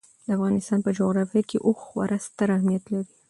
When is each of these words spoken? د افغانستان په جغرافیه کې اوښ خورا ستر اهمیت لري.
د 0.25 0.27
افغانستان 0.37 0.79
په 0.83 0.91
جغرافیه 0.97 1.43
کې 1.49 1.57
اوښ 1.65 1.79
خورا 1.87 2.17
ستر 2.27 2.47
اهمیت 2.57 2.83
لري. 2.93 3.13